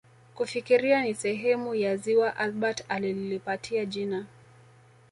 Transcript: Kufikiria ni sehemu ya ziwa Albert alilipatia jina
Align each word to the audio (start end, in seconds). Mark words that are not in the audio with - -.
Kufikiria 0.35 1.03
ni 1.03 1.13
sehemu 1.15 1.75
ya 1.75 1.97
ziwa 1.97 2.35
Albert 2.37 2.85
alilipatia 2.89 3.85
jina 3.85 4.25